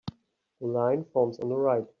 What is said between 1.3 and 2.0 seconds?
on the right.